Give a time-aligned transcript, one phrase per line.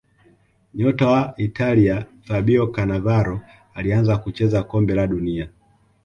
[0.73, 3.41] nyota wa italia fabio canavaro
[3.73, 5.49] alianza kucheza kombe la dunia